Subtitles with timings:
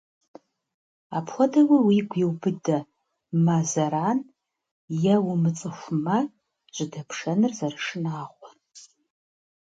[1.17, 2.77] Апхуэдэуи уигу иубыдэ,
[3.43, 4.19] мэ зэран
[5.13, 6.17] е умыцӀыху мэ
[6.75, 8.53] жьэдэпшэныр зэрышынагъуэр.